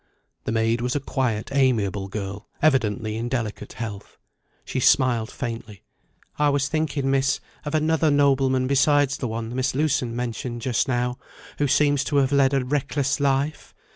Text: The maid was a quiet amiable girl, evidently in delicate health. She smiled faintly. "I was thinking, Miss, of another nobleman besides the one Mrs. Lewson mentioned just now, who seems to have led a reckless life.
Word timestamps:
The 0.45 0.51
maid 0.51 0.81
was 0.81 0.95
a 0.95 0.99
quiet 0.99 1.49
amiable 1.53 2.07
girl, 2.07 2.47
evidently 2.59 3.17
in 3.17 3.29
delicate 3.29 3.73
health. 3.73 4.17
She 4.65 4.79
smiled 4.79 5.29
faintly. 5.29 5.83
"I 6.39 6.49
was 6.49 6.67
thinking, 6.67 7.11
Miss, 7.11 7.39
of 7.65 7.75
another 7.75 8.09
nobleman 8.09 8.65
besides 8.65 9.17
the 9.17 9.27
one 9.27 9.53
Mrs. 9.53 9.75
Lewson 9.75 10.15
mentioned 10.15 10.63
just 10.63 10.87
now, 10.87 11.19
who 11.59 11.67
seems 11.67 12.03
to 12.05 12.15
have 12.17 12.31
led 12.31 12.51
a 12.55 12.65
reckless 12.65 13.19
life. 13.19 13.75